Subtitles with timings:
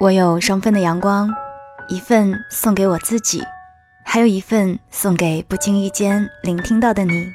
[0.00, 1.28] 我有双份的阳光，
[1.90, 3.44] 一份送给我自己，
[4.02, 7.30] 还有一份送给不经意间聆听到的你。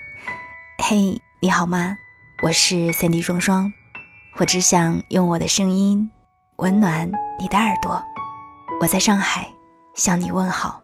[0.80, 1.96] 嘿，你好吗？
[2.42, 3.72] 我是三 D 双双，
[4.38, 6.10] 我只想用我的声音
[6.56, 7.08] 温暖
[7.40, 8.04] 你的耳朵。
[8.82, 9.48] 我在上海
[9.94, 10.82] 向你问好。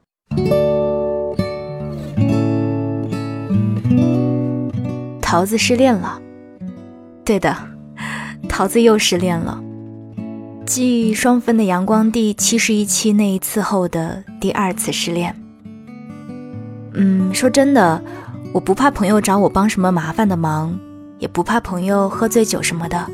[5.19, 6.21] 桃子失恋了，
[7.25, 7.57] 对的，
[8.47, 9.59] 桃子又失恋了。
[10.73, 15.35] 继双份的阳光第七十一期那一次后的第二次失恋。
[16.93, 18.01] 嗯，说真的，
[18.53, 20.79] 我不怕朋友找我帮什么麻烦的忙，
[21.19, 23.05] 也不怕朋友喝醉酒什么的，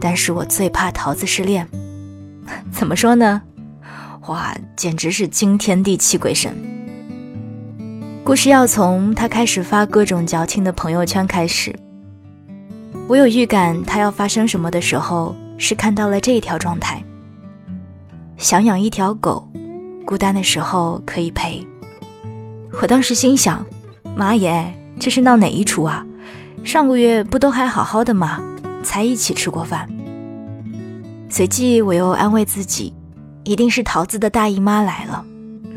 [0.00, 1.68] 但是我最怕桃子失恋。
[2.72, 3.42] 怎么说呢？
[4.26, 6.52] 哇，简直是惊天地泣鬼神。
[8.24, 11.72] 故事要从他开始发各种矫情的朋友圈开始。
[13.06, 17.02] 我有预感他要发生什么的时候，是看到了这一条状态：
[18.36, 19.48] 想养一条狗，
[20.04, 21.66] 孤单的时候可以陪。
[22.80, 23.64] 我当时心想：
[24.14, 26.04] 妈耶，这是闹哪一出啊？
[26.64, 28.42] 上个月不都还好好的吗？
[28.82, 29.88] 才一起吃过饭。
[31.28, 32.94] 随即我又安慰自己，
[33.44, 35.24] 一定是桃子的大姨妈来了，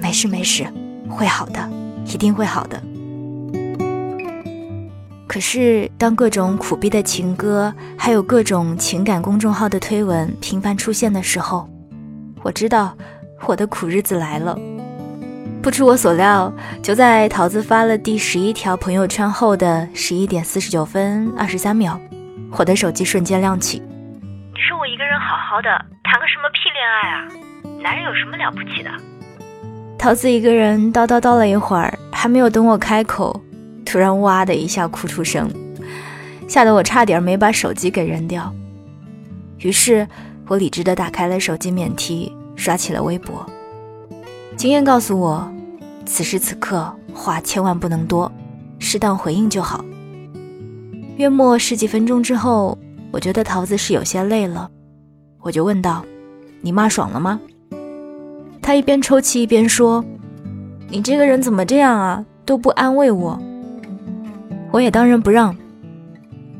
[0.01, 0.67] 没事没事，
[1.09, 1.69] 会好的。
[2.05, 2.81] 一定会好的。
[5.29, 11.69] 可是，当各种苦逼的情歌，还有各种情感公众号的推文频繁出现的时候，
[12.41, 12.97] 我知道
[13.45, 14.57] 我的苦日子来了。
[15.61, 21.99] 不出我所料，就在桃子发了第十一条朋友圈后的十一点四十九分二十三秒，
[22.57, 23.77] 我的手机瞬间亮起。
[24.17, 25.69] 你说我一个人好好的，
[26.03, 27.27] 谈个什么屁恋爱啊？
[27.83, 28.89] 男人有什么了不起的？
[29.95, 33.39] 桃子一个人叨叨叨了一会儿，还没有等我开口，
[33.89, 35.49] 突然哇的一下哭出声，
[36.47, 38.53] 吓得我差点没把手机给扔掉。
[39.57, 40.07] 于是，
[40.45, 43.43] 我理智的打开了手机免提，刷起了微博。
[44.55, 45.51] 经验告诉我，
[46.05, 48.31] 此时此刻话千万不能多，
[48.77, 49.83] 适当回应就好。
[51.17, 52.77] 约莫十几分钟之后，
[53.09, 54.69] 我觉得桃子是有些累了，
[55.41, 56.05] 我就问道
[56.61, 57.39] ：“你骂爽了吗？”
[58.61, 60.05] 他一边抽泣一边说
[60.89, 62.23] ：“你这个人怎么这样啊？
[62.45, 63.41] 都不安慰我。”
[64.71, 65.55] 我也当仁不让：“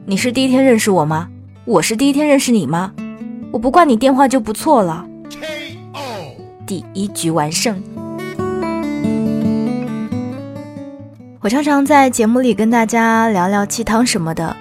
[0.06, 1.30] 你是第一天认识我吗？
[1.66, 2.92] 我是第一天认识你吗？
[3.52, 5.06] 我不挂你电话就不错了。”
[6.66, 7.82] 第一局完胜。
[11.42, 14.56] 我常常在节目里跟大家聊聊鸡汤什么的，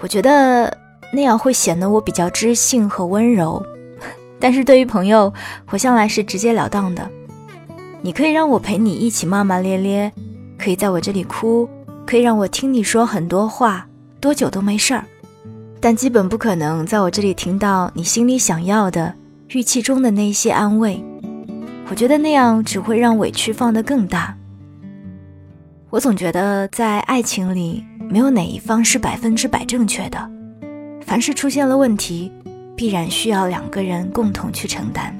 [0.00, 0.76] 我觉得
[1.14, 3.64] 那样会显得我比较知性和温柔。
[4.38, 5.32] 但是对于朋友，
[5.70, 7.08] 我向来是直截了当的。
[8.02, 10.12] 你可以让我陪你一起骂骂咧咧，
[10.58, 11.66] 可以在我这里哭，
[12.12, 13.86] 可以让我听你说很多话，
[14.20, 15.02] 多久都没事儿。
[15.80, 19.14] 但基本不可能在我这里听到你心里想要的、
[19.48, 21.02] 预期中的那一些安慰。
[21.88, 24.36] 我觉得那样只会让委屈放得更大。
[25.88, 30.30] 我总觉得在爱情里，没有哪一方是百分之百正确的，
[31.00, 32.30] 凡是出现了问题。
[32.76, 35.18] 必然需要两个人共同去承担。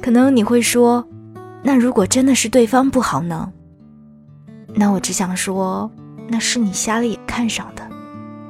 [0.00, 1.06] 可能你会说，
[1.62, 3.52] 那如果真的是对方不好呢？
[4.78, 5.90] 那我只想说，
[6.28, 7.82] 那是你瞎了眼看上的，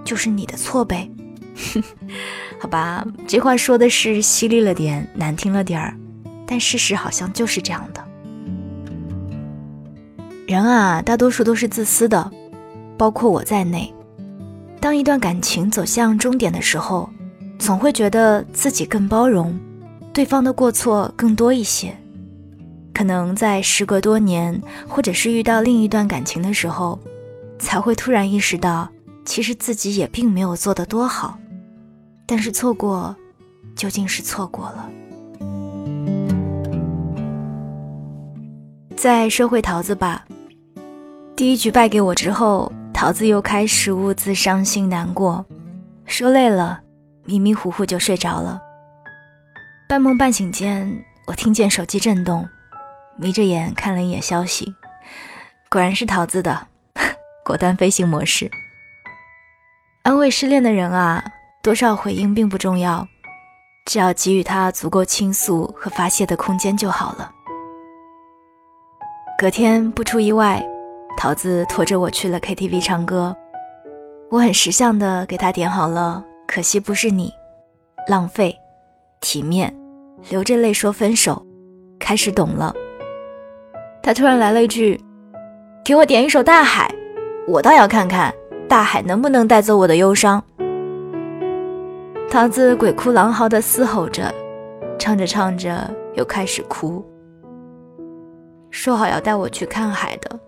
[0.04, 1.08] 就是你的错呗。
[2.60, 5.96] 好吧，这话说的是犀利了点，难听了点儿，
[6.46, 8.04] 但事实好像就是这样的。
[10.46, 12.30] 人啊，大多数都是自私的，
[12.98, 13.92] 包括我在内。
[14.80, 17.08] 当一段感情走向终点的时候，
[17.58, 19.58] 总会觉得自己更包容，
[20.12, 21.96] 对方的过错更多一些。
[22.96, 24.58] 可能在时隔多年，
[24.88, 26.98] 或者是遇到另一段感情的时候，
[27.58, 28.88] 才会突然意识到，
[29.22, 31.36] 其实自己也并没有做得多好。
[32.24, 33.14] 但是错过，
[33.74, 34.90] 究竟是错过了。
[38.96, 40.24] 在收回桃子吧，
[41.36, 45.44] 第一局败给我之后，桃子又开始兀自伤心难过，
[46.06, 46.80] 说累了。
[47.26, 48.58] 迷迷糊糊就睡着了。
[49.86, 50.90] 半梦半醒间，
[51.26, 52.48] 我听见手机震动，
[53.18, 54.74] 眯着眼看了一眼消息，
[55.70, 56.68] 果然是桃子的，
[57.44, 58.50] 果断飞行模式。
[60.02, 61.24] 安慰失恋的人啊，
[61.62, 63.08] 多少回应并不重要，
[63.86, 67.32] 只要给予他足够倾诉和发泄的空间就好了。
[69.38, 70.64] 隔天不出意外，
[71.16, 73.36] 桃子拖着我去了 KTV 唱歌，
[74.30, 76.24] 我很识相的给他点好了。
[76.46, 77.32] 可惜不是你，
[78.06, 78.56] 浪费，
[79.20, 79.74] 体面，
[80.30, 81.44] 流着泪说分手，
[81.98, 82.72] 开始懂了。
[84.06, 85.00] 他突然来了一句
[85.84, 86.88] ：“给我点一首《大海》，
[87.50, 88.32] 我倒要看看
[88.68, 90.40] 大海能不能带走我的忧伤。”
[92.30, 94.32] 桃子鬼哭狼嚎的嘶吼着，
[94.96, 97.04] 唱着唱着又开始哭。
[98.70, 100.38] 说好要带我去看海的，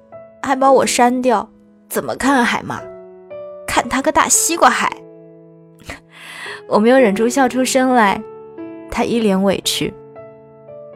[0.40, 1.50] 还把我删掉，
[1.88, 2.80] 怎么看海嘛？
[3.66, 4.88] 看他个大西瓜海！
[6.68, 8.22] 我没有忍住笑出声来，
[8.88, 9.92] 他一脸委屈。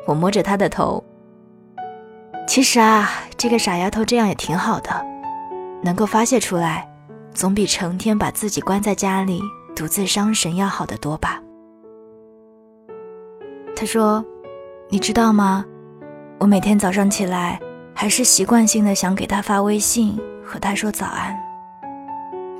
[0.06, 1.02] 我摸着他的头，
[2.46, 3.08] 其实啊，
[3.38, 4.90] 这个傻丫头这样也挺好的，
[5.82, 6.86] 能够发泄出来，
[7.32, 9.40] 总比成天把自己关在家里
[9.74, 11.40] 独自伤神要好得多吧。
[13.74, 14.22] 他说
[14.90, 15.64] ：“你知道吗？
[16.38, 17.58] 我每天早上起来，
[17.94, 21.34] 还是习惯性的想给他发微信和他说早安。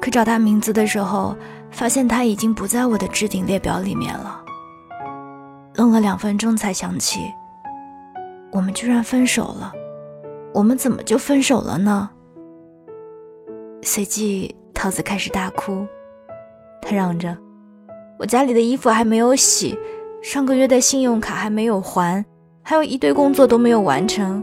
[0.01, 1.37] 可找他名字的时候，
[1.71, 4.41] 发现他已经不在我的置顶列表里面了。
[5.75, 7.21] 愣了两分钟，才想起，
[8.53, 9.73] 我们居然分手了。
[10.55, 12.11] 我们怎么就分手了呢？”
[13.83, 15.85] 随即，桃子开始大哭，
[16.81, 17.37] 他嚷着
[18.21, 19.77] ：“我家里的衣服还没有洗。”
[20.23, 22.25] 上个月的信用卡还没有还，
[22.63, 24.41] 还有一堆工作都没有完成。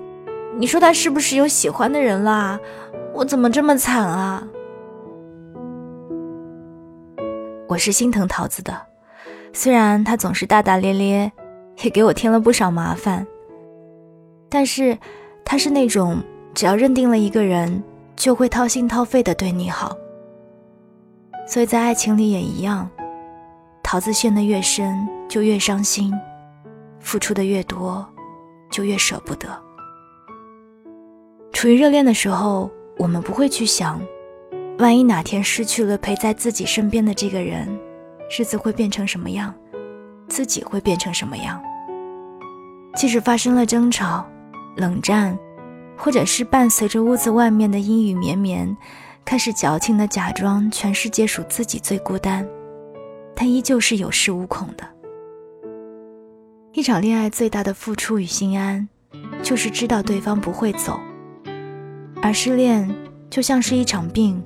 [0.57, 2.59] 你说他是不是有喜欢的人啦？
[3.13, 4.45] 我怎么这么惨啊？
[7.69, 8.75] 我是心疼桃子的，
[9.53, 11.31] 虽然他总是大大咧咧，
[11.81, 13.25] 也给我添了不少麻烦，
[14.49, 14.97] 但是
[15.45, 16.21] 他是那种
[16.53, 17.83] 只要认定了一个人，
[18.15, 19.95] 就会掏心掏肺的对你好。
[21.47, 22.89] 所以在爱情里也一样。
[23.81, 26.11] 桃子陷得越深，就越伤心；
[26.99, 28.07] 付出的越多，
[28.69, 29.47] 就越舍不得。
[31.51, 33.99] 处于热恋的时候，我们不会去想，
[34.77, 37.67] 万一哪天失去了陪在自己身边的这个人，
[38.37, 39.51] 日子会变成什么样，
[40.27, 41.59] 自己会变成什么样。
[42.95, 44.23] 即使发生了争吵、
[44.75, 45.37] 冷战，
[45.97, 48.75] 或者是伴随着屋子外面的阴雨绵绵，
[49.25, 52.47] 开始矫情的假装全世界属自己最孤单。
[53.35, 54.83] 他依旧是有恃无恐的。
[56.73, 58.87] 一场恋爱最大的付出与心安，
[59.41, 60.99] 就是知道对方不会走。
[62.21, 62.89] 而失恋
[63.29, 64.43] 就像是一场病，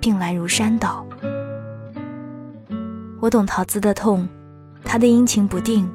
[0.00, 1.06] 病来如山倒。
[3.20, 4.28] 我懂桃子的痛，
[4.84, 5.90] 他的阴晴不定，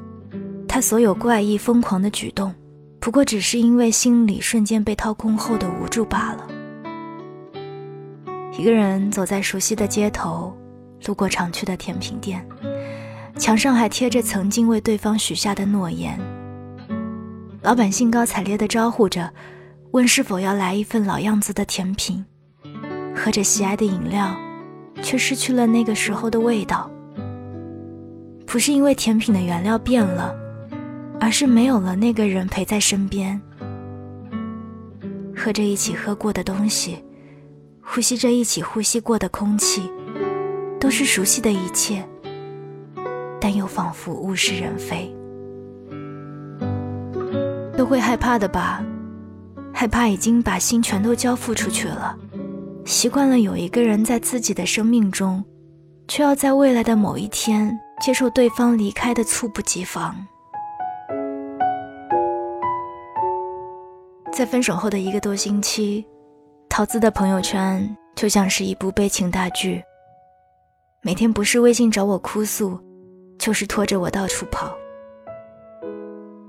[0.68, 2.54] 他所有怪异疯狂的举动，
[3.00, 6.46] 不过只是因为心里瞬间被掏空后的无助罢了。
[8.56, 10.54] 一个人走在熟悉的街头。
[11.06, 12.46] 路过常去的甜品店，
[13.38, 16.20] 墙上还贴着曾经为对方许下的诺言。
[17.62, 19.32] 老板兴高采烈地招呼着，
[19.92, 22.22] 问是否要来一份老样子的甜品。
[23.16, 24.36] 喝着喜爱的饮料，
[25.02, 26.90] 却失去了那个时候的味道。
[28.46, 30.34] 不是因为甜品的原料变了，
[31.20, 33.40] 而是没有了那个人陪在身边。
[35.36, 37.04] 喝着一起喝过的东西，
[37.80, 39.82] 呼吸着一起呼吸过的空气。
[40.80, 42.02] 都是熟悉的一切，
[43.38, 45.14] 但又仿佛物是人非，
[47.76, 48.82] 都会害怕的吧？
[49.74, 52.16] 害怕已经把心全都交付出去了，
[52.86, 55.44] 习惯了有一个人在自己的生命中，
[56.08, 60.16] 却要在未来的某一天接受对方离开的猝不及防。
[64.40, 66.02] 在分手后的一个多星期，
[66.70, 69.84] 桃子的朋友圈就像是一部悲情大剧。
[71.02, 72.80] 每天不是微信找我哭诉，
[73.38, 74.74] 就是拖着我到处跑。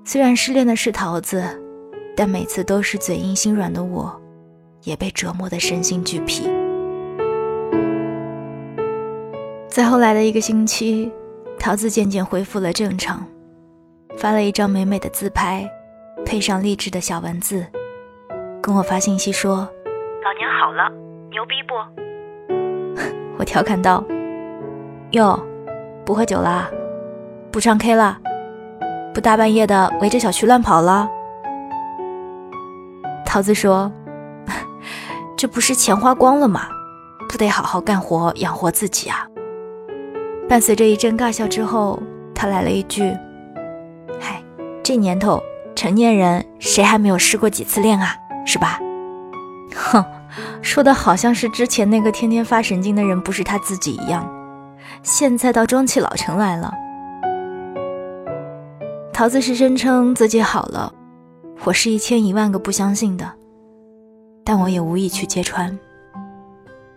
[0.05, 1.43] 虽然失恋的是桃子，
[2.15, 4.17] 但每次都是嘴硬心软的我，
[4.83, 6.43] 也被折磨得身心俱疲。
[9.67, 11.11] 在后来的一个星期，
[11.59, 13.27] 桃子渐渐恢复了正常，
[14.15, 15.69] 发了一张美美的自拍，
[16.25, 17.67] 配上励志的小文字，
[18.61, 19.67] 跟我发信息说
[20.23, 20.87] ：“老娘好了，
[21.31, 21.73] 牛逼不？”
[23.39, 24.03] 我调侃道。
[25.11, 25.37] 哟，
[26.05, 26.69] 不喝酒啦，
[27.51, 28.19] 不唱 K 了，
[29.13, 31.09] 不大半夜的围着小区乱跑了。
[33.25, 33.91] 桃子说
[35.35, 36.67] ：“这不是钱花光了吗？
[37.27, 39.25] 不得好好干活养活自己啊。”
[40.47, 41.99] 伴随着一阵尬笑之后，
[42.35, 43.11] 他来了一句
[44.21, 44.43] ：“嗨，
[44.83, 45.41] 这年头
[45.75, 48.15] 成年人谁还没有失过几次恋啊？
[48.45, 48.79] 是吧？”
[49.75, 50.03] 哼，
[50.61, 54.29] 说的好像是之前那个天天发神经的人不是他自己一样。
[55.03, 56.73] 现在倒装起老成来了。
[59.13, 60.93] 桃子是声称自己好了，
[61.63, 63.31] 我是一千一万个不相信的，
[64.43, 65.77] 但我也无意去揭穿。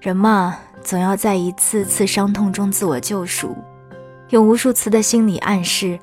[0.00, 3.56] 人嘛，总要在一次次伤痛中自我救赎，
[4.30, 5.98] 用无数次的心理暗示，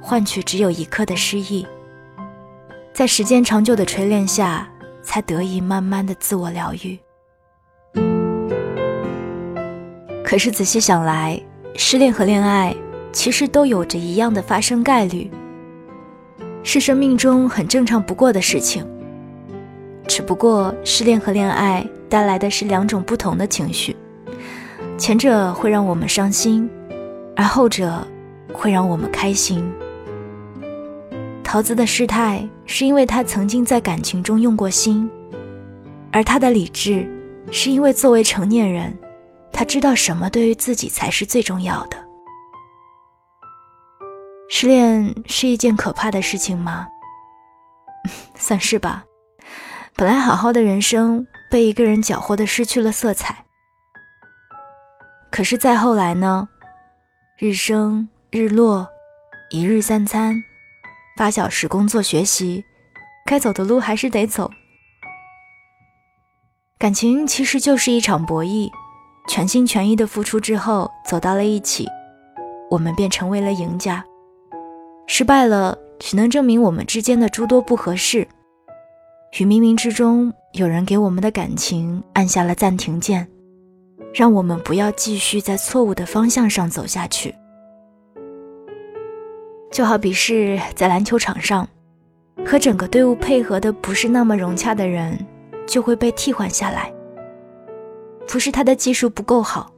[0.00, 1.66] 换取只有一刻的失忆，
[2.92, 4.68] 在时间长久的锤炼下，
[5.06, 6.98] 才得以慢慢的自我疗愈。
[10.24, 11.40] 可是仔细想来，
[11.76, 12.74] 失恋和恋爱
[13.12, 15.30] 其实都有着一样的发生概率，
[16.64, 18.84] 是生命中很正常不过的事情。
[20.08, 23.96] 只不过失恋和恋爱带来的是两种不同的情绪，
[24.98, 26.68] 前者会让我们伤心，
[27.36, 28.04] 而后者
[28.52, 29.64] 会让我们开心。
[31.46, 35.08] 桃子的失态是因为他曾经在感情中用过心，
[36.10, 37.08] 而他的理智
[37.52, 38.92] 是因为作为成年人，
[39.52, 41.96] 他知道什么对于自己才是最重要的。
[44.50, 46.88] 失恋是一件可怕的事情吗？
[48.34, 49.04] 算是吧。
[49.94, 53.44] 本来好好的人生被一个人搅和的失去了色彩。
[55.30, 56.48] 可是再后来呢？
[57.38, 58.88] 日升日落，
[59.50, 60.34] 一日三餐，
[61.16, 62.62] 八小时工作学习，
[63.24, 64.50] 该走的路还是得走。
[66.78, 68.70] 感情其实就是一场博弈，
[69.26, 71.88] 全心全意的付出之后走到了一起，
[72.70, 74.04] 我们便成为了赢家。
[75.06, 78.28] 失败了，只能证明我们之间的诸多不合适。
[79.38, 83.26] 与冥冥之中有人给我们的感情按下了暂停键，
[84.12, 87.34] 让我们不要继续在错误的方向上走下去。
[89.76, 91.68] 就好比是在篮球场上，
[92.46, 95.18] 和整个队伍配合的不是那么融洽的人，
[95.66, 96.90] 就会被替换下来。
[98.26, 99.70] 不是他的技术不够好，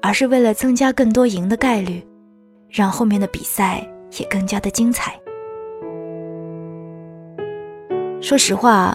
[0.00, 2.04] 而是为了增加更多赢的概率，
[2.68, 5.14] 让后面的比赛也更加的精彩。
[8.20, 8.92] 说实话，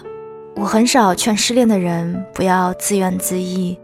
[0.56, 3.78] 我很少劝失恋的人不要自怨自艾，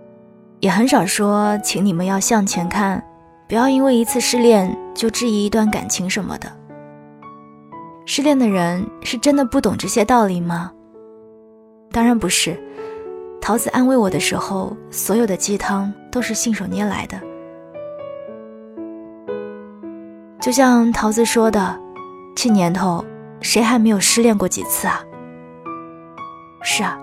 [0.60, 3.02] 也很少说请你们要向前看，
[3.46, 6.50] 不要因为一次失恋就质疑一段感情什么的。
[8.06, 10.72] 失恋的人是真的不懂这些道理吗？
[11.90, 12.58] 当然不是。
[13.40, 17.20] 桃子安慰我的时候，所有的鸡汤都是信手拈来的。
[20.40, 21.78] 就像桃子说的，
[22.34, 23.04] 这年头
[23.42, 25.02] 谁还没有失恋过几次啊？
[26.62, 26.98] 是啊，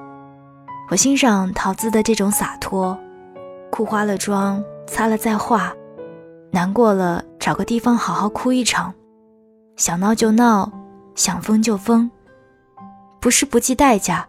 [0.90, 2.98] 我欣赏桃子的这种洒脱，
[3.70, 5.72] 哭花了妆，擦了再化，
[6.52, 8.94] 难过了找个地方好好哭一场，
[9.78, 10.72] 想闹就闹，
[11.16, 12.12] 想疯就疯，
[13.20, 14.28] 不是不计代价，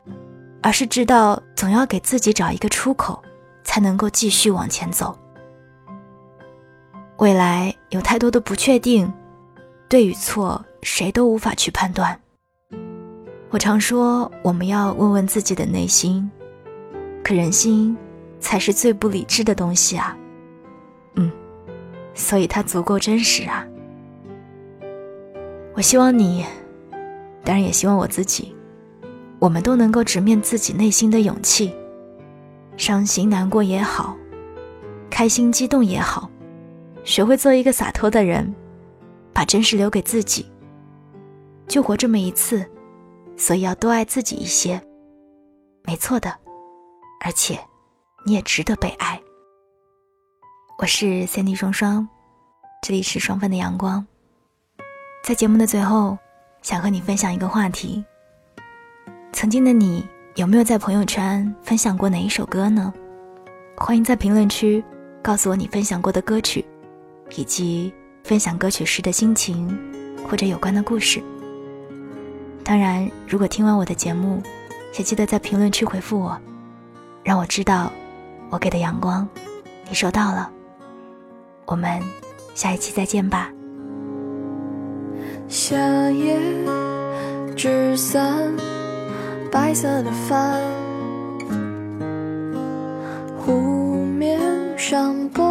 [0.62, 3.20] 而是知道总要给自己找一个出口，
[3.64, 5.18] 才能够继续往前走。
[7.18, 9.12] 未来有太多的不确定，
[9.88, 12.18] 对与错谁都无法去判断。
[13.50, 16.30] 我常说，我们要问问自己的内心，
[17.22, 17.96] 可人心
[18.40, 20.16] 才是最不理智的东西啊。
[22.14, 23.66] 所以它足够真实啊。
[25.74, 26.44] 我希望你，
[27.44, 28.54] 当然也希望我自己，
[29.38, 31.74] 我们都能够直面自己内心的勇气，
[32.76, 34.16] 伤心难过也好，
[35.08, 36.30] 开心激动也好，
[37.04, 38.54] 学会做一个洒脱的人，
[39.32, 40.46] 把真实留给自己，
[41.66, 42.64] 就活这么一次。
[43.34, 44.80] 所以要多爱自己一些，
[45.84, 46.30] 没错的，
[47.24, 47.58] 而且
[48.26, 49.18] 你也值得被爱。
[50.78, 52.08] 我是三 D 双双，
[52.82, 54.04] 这里是双份的阳光。
[55.22, 56.18] 在节目的最后，
[56.60, 58.04] 想和你分享一个话题：
[59.32, 62.92] 曾经的你有没有在朋友圈分享过哪一首歌呢？
[63.76, 64.82] 欢迎在评论区
[65.22, 66.64] 告诉我你分享过的歌曲，
[67.36, 67.92] 以及
[68.24, 69.78] 分享歌曲时的心情
[70.28, 71.22] 或者有关的故事。
[72.64, 74.42] 当然，如果听完我的节目，
[74.98, 76.36] 也记得在评论区回复我，
[77.22, 77.92] 让我知道
[78.50, 79.28] 我给的阳光
[79.88, 80.50] 你收到了。
[81.66, 82.00] 我们
[82.54, 83.50] 下一期再见吧。
[85.48, 85.76] 夏
[86.10, 86.38] 夜
[87.54, 88.52] 纸伞，
[89.50, 90.60] 白色的帆，
[93.38, 94.38] 湖面
[94.78, 95.44] 上波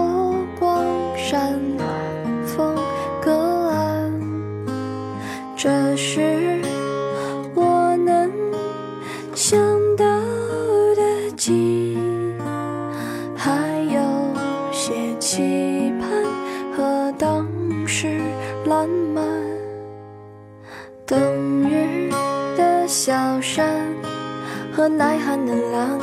[25.01, 25.99] 耐寒的浪，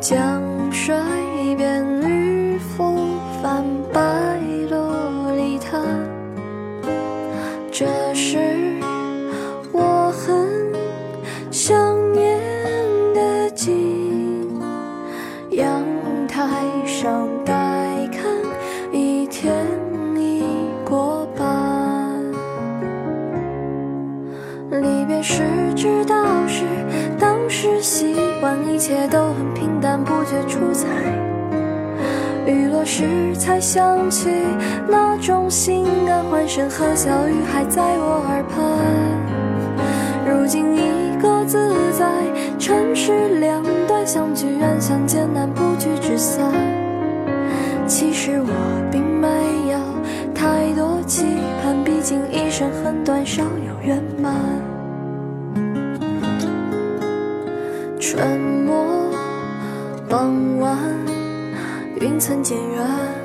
[0.00, 0.94] 江水
[1.56, 2.31] 边渔
[32.82, 34.28] 当时，才想起，
[34.88, 38.58] 那种心安欢声和笑语还在我耳畔。
[40.26, 42.04] 如今已各自在
[42.58, 46.52] 城市两端，相聚远相见难，不聚只散。
[47.86, 48.48] 其实我
[48.90, 49.28] 并没
[49.70, 49.78] 有
[50.34, 51.24] 太多期
[51.62, 54.34] 盼，毕竟一生很短，少有圆满。
[58.00, 58.74] 春末
[60.08, 60.76] 傍晚，
[62.02, 63.21] 云层渐远，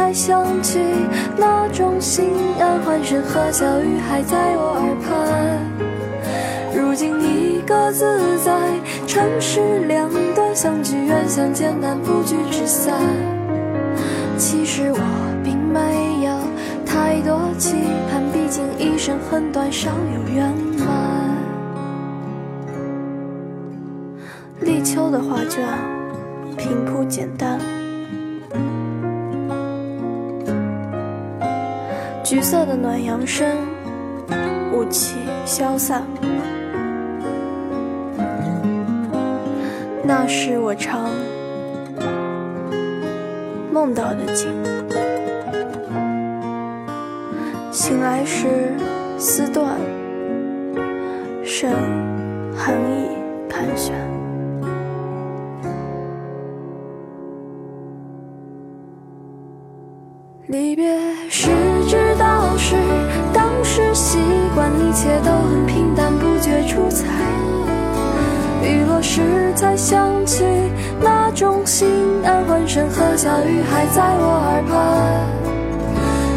[0.00, 0.80] 才想起，
[1.36, 5.12] 那种心安欢声和笑语还在我耳畔。
[6.74, 8.50] 如今你各自在
[9.06, 12.98] 城市两端，相聚远相见难，不聚只散。
[14.38, 14.98] 其实我
[15.44, 16.32] 并没有
[16.86, 17.76] 太多期
[18.10, 20.88] 盼，毕竟一生很短，少有圆满。
[24.62, 25.62] 立秋的画卷
[26.56, 27.60] 平铺简单，
[32.30, 33.44] 橘色的暖阳升，
[34.72, 36.04] 雾气消散。
[40.04, 41.10] 那是我常
[43.72, 44.48] 梦到的景。
[47.72, 48.46] 醒来时
[49.18, 49.76] 丝断，
[51.44, 51.68] 剩
[52.54, 53.08] 寒意
[53.48, 54.09] 盘旋。
[69.54, 70.44] 才想起，
[71.00, 71.88] 那种心
[72.24, 74.70] 安欢声和笑语还在我耳畔。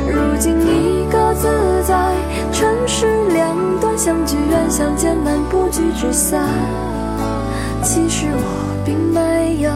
[0.08, 1.48] 如今你各自
[1.88, 2.14] 在
[2.52, 6.42] 城市两端，相聚远相见难，不聚只散。
[7.82, 9.72] 其实我并没有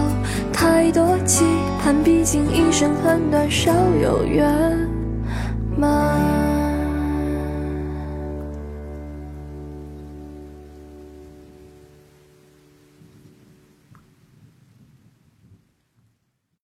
[0.54, 1.45] 太多期
[1.84, 3.71] 盼，毕竟一生很短，少
[4.02, 4.50] 有圆
[5.78, 6.26] 满。